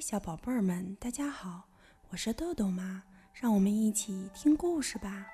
[0.00, 1.64] 小宝贝儿们，大家好，
[2.08, 3.02] 我是豆豆妈，
[3.34, 5.26] 让我们一起听故事吧。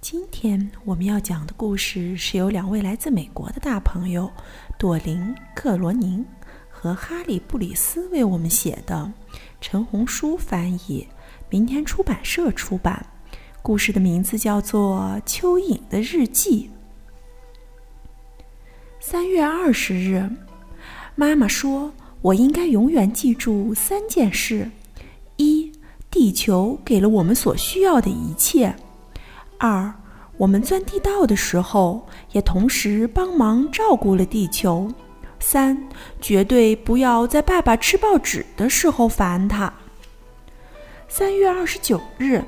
[0.00, 4.32] 今天我们要讲的故事是由两位来自美国的大朋友
[4.78, 5.20] 朵琳·
[5.54, 6.24] 克罗宁
[6.70, 9.12] 和哈利·布里斯为我们写的，
[9.60, 11.06] 陈红书翻译，
[11.50, 13.04] 明天出版社出版。
[13.60, 16.70] 故事的名字叫做《蚯蚓的日记》。
[18.98, 20.26] 三月二十日，
[21.14, 21.92] 妈妈说。
[22.22, 24.70] 我应该永远记住三件事：
[25.36, 25.72] 一，
[26.10, 28.74] 地球给了我们所需要的一切；
[29.58, 29.94] 二，
[30.36, 34.88] 我们钻地道的时候，也同时帮忙照顾了地球；
[35.38, 35.88] 三，
[36.20, 39.72] 绝对不要在爸爸吃报纸的时候烦他。
[41.08, 42.44] 三月二十九日，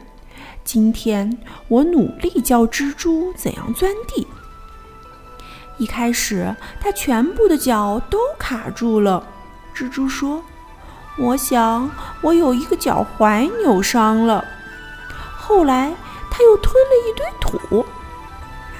[0.63, 4.27] 今天我努力教蜘蛛怎样钻地。
[5.79, 9.27] 一开始，它全部的脚都卡住了。
[9.75, 10.43] 蜘蛛说
[11.19, 11.91] ：“我想
[12.21, 14.45] 我有一个脚踝扭伤了。”
[15.37, 15.93] 后来，
[16.31, 17.85] 他又吞了一堆土。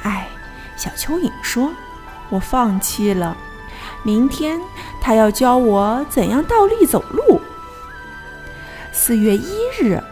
[0.03, 0.29] 哎，
[0.77, 1.73] 小蚯蚓说
[2.31, 3.37] ：“我放弃了。
[4.03, 4.61] 明天
[5.01, 7.41] 他要教我怎样倒立走路。”
[8.93, 10.03] 四月一日，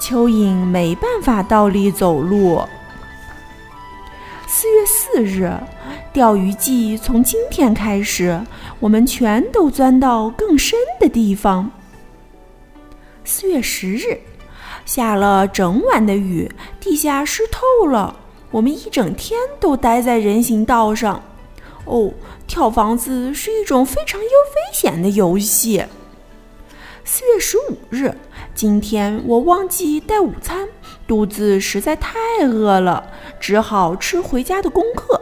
[0.00, 2.66] 蚯蚓没办法倒立走路。
[4.46, 5.52] 四月四日。
[6.12, 8.38] 钓鱼季从今天开始，
[8.80, 11.70] 我们全都钻到更深的地方。
[13.24, 14.20] 四月十日，
[14.84, 18.14] 下了整晚的雨，地下湿透了，
[18.50, 21.22] 我们一整天都待在人行道上。
[21.86, 22.12] 哦，
[22.46, 25.82] 跳房子是一种非常又危险的游戏。
[27.04, 28.14] 四月十五日，
[28.54, 30.68] 今天我忘记带午餐，
[31.06, 35.21] 肚子实在太饿了，只好吃回家的功课。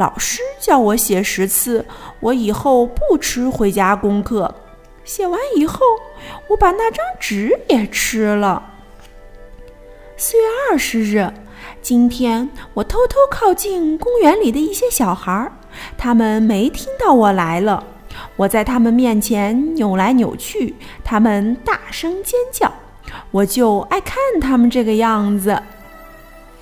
[0.00, 1.84] 老师叫我写十次，
[2.20, 4.54] 我以后不吃回家功课。
[5.04, 5.78] 写完以后，
[6.48, 8.62] 我把那张纸也吃了。
[10.16, 11.30] 四月二十日，
[11.82, 15.52] 今天我偷偷靠近公园里的一些小孩儿，
[15.98, 17.84] 他们没听到我来了。
[18.36, 20.74] 我在他们面前扭来扭去，
[21.04, 22.72] 他们大声尖叫，
[23.30, 25.62] 我就爱看他们这个样子。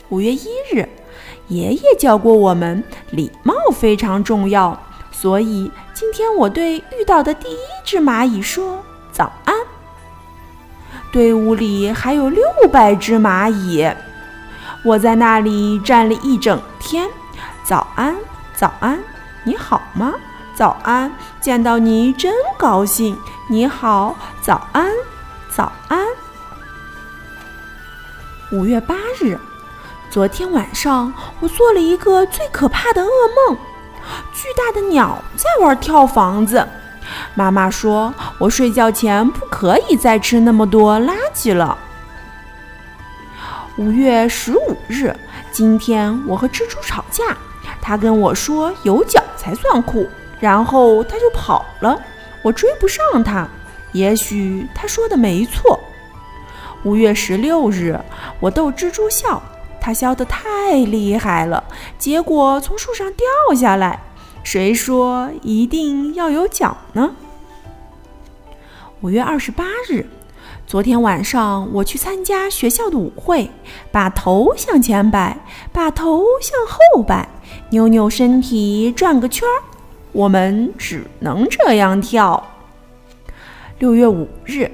[0.09, 0.89] 五月一日。
[1.49, 4.79] 爷爷教过我们，礼貌非常重要。
[5.11, 9.55] 所以今天我对遇到的第一只蚂蚁说早安。
[11.11, 13.91] 队伍里还有六百只蚂蚁，
[14.85, 17.09] 我在那里站了一整天。
[17.65, 18.15] 早安，
[18.55, 18.99] 早安，
[19.45, 20.15] 你好吗？
[20.55, 21.11] 早安，
[21.41, 23.17] 见到你真高兴。
[23.49, 24.91] 你好，早安，
[25.51, 26.07] 早安。
[28.53, 29.39] 五月八日。
[30.11, 33.59] 昨天晚上，我做了一个最可怕的噩梦。
[34.33, 36.67] 巨大的鸟在玩跳房子。
[37.35, 41.77] 妈妈说我睡觉前不可以再吃那么多垃圾了。
[43.77, 45.15] 五月十五日，
[45.53, 47.37] 今天我和蜘蛛吵架，
[47.81, 50.09] 他跟我说有脚才算酷，
[50.41, 52.01] 然后他就跑了。
[52.43, 53.47] 我追不上他，
[53.93, 55.79] 也许他说的没错。
[56.85, 57.99] 五月十六日，
[58.41, 59.43] 我逗蜘蛛笑。
[59.81, 61.65] 他削得太厉害了，
[61.99, 64.01] 结果从树上掉下来。
[64.43, 67.15] 谁说一定要有脚呢？
[69.01, 70.07] 五月二十八日，
[70.67, 73.51] 昨天晚上我去参加学校的舞会，
[73.93, 75.39] 把头向前摆，
[75.73, 77.29] 把头向后摆，
[77.71, 79.63] 扭扭身体转个圈儿。
[80.13, 82.43] 我们只能这样跳。
[83.79, 84.71] 六月五日，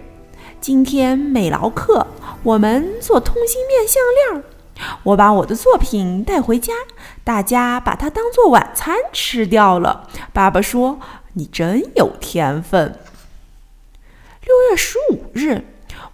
[0.61, 2.07] 今天美劳课，
[2.45, 4.54] 我们做通心面项链儿。
[5.05, 6.73] 我把我的作品带回家，
[7.23, 10.09] 大家把它当做晚餐吃掉了。
[10.33, 10.99] 爸爸说
[11.35, 12.99] ：“你真有天分。”
[14.45, 15.65] 六月十五日，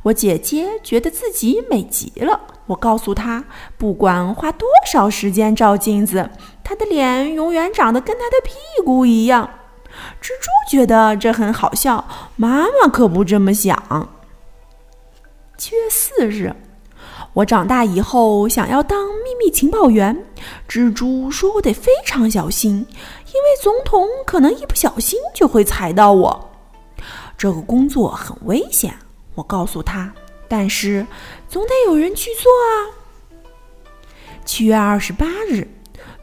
[0.02, 2.40] 我姐姐觉得自己美极了。
[2.66, 3.44] 我告诉她，
[3.76, 6.30] 不管花多少时间照镜子，
[6.62, 9.50] 她的脸永远长得跟她的屁股一样。
[10.22, 12.06] 蜘蛛觉得这很好笑，
[12.36, 14.08] 妈妈可不这么想。
[15.56, 16.54] 七月四日。
[17.32, 20.26] 我长大以后想要当秘密情报员。
[20.68, 26.50] 蜘蛛说：“我得非常小心，因为总统可能一不小心就会踩到我。
[27.38, 28.94] 这个工作很危险。”
[29.36, 30.12] 我告诉他
[30.48, 31.06] ：“但是
[31.48, 32.74] 总得有人去做啊。”
[34.44, 35.68] 七月二十八日，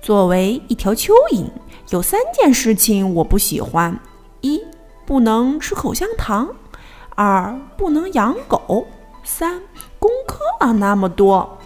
[0.02, 1.46] 作为一条蚯蚓，
[1.92, 3.98] 有三件事情我不喜欢：
[4.42, 4.62] 一，
[5.06, 6.48] 不能吃口香糖；
[7.16, 8.86] 二，不能养狗。
[9.30, 9.62] 三
[10.00, 10.40] 功课
[10.76, 11.60] 那么多。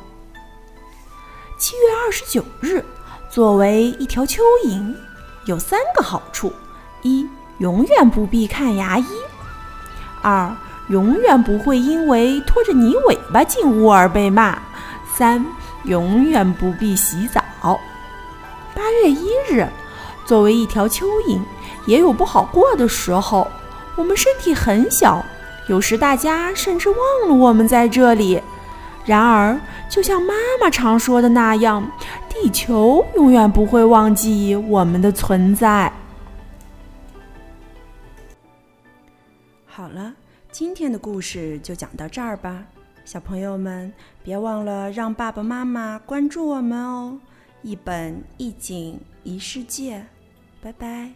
[1.59, 2.83] 七月二十九日，
[3.29, 4.95] 作为一条蚯蚓，
[5.45, 6.51] 有三个好处：
[7.03, 7.29] 一
[7.59, 9.05] 永远不必看牙医；
[10.23, 10.51] 二，
[10.89, 14.57] 永远不会因为拖着泥尾巴进屋而被骂；
[15.15, 15.45] 三，
[15.83, 17.79] 永远不必洗澡。
[18.73, 19.69] 八月一日，
[20.25, 21.39] 作为一条蚯蚓，
[21.85, 23.47] 也有不好过的时候。
[23.95, 25.23] 我们身体很小，
[25.67, 28.41] 有时大家甚至忘了我们在这里。
[29.05, 29.59] 然而，
[29.89, 31.91] 就像妈妈常说的那样，
[32.29, 35.91] 地球永远不会忘记我们的存在。
[39.65, 40.13] 好了，
[40.51, 42.63] 今天的故事就讲到这儿吧，
[43.03, 43.91] 小朋友们
[44.23, 47.17] 别忘了让爸爸妈妈关注我们哦！
[47.63, 50.05] 一本一景一世界，
[50.61, 51.11] 拜拜。